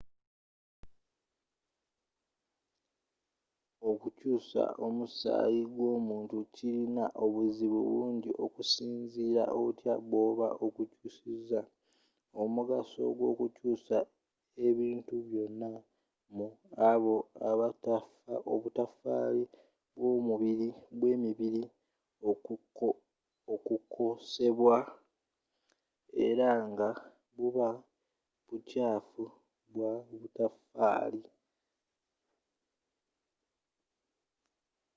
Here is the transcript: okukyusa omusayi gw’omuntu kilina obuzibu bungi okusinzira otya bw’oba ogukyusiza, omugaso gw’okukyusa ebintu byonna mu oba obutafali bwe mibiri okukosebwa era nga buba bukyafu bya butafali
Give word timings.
okukyusa 3.89 4.63
omusayi 4.85 5.61
gw’omuntu 5.75 6.37
kilina 6.55 7.05
obuzibu 7.23 7.79
bungi 7.91 8.31
okusinzira 8.45 9.43
otya 9.63 9.93
bw’oba 10.07 10.47
ogukyusiza, 10.65 11.61
omugaso 12.41 13.03
gw’okukyusa 13.17 13.97
ebintu 14.67 15.13
byonna 15.27 15.71
mu 16.35 16.47
oba 16.89 17.95
obutafali 18.53 19.43
bwe 20.99 21.11
mibiri 21.23 21.63
okukosebwa 23.63 24.77
era 26.27 26.49
nga 26.69 26.89
buba 27.35 27.69
bukyafu 28.47 29.23
bya 29.73 29.91
butafali 30.19 31.23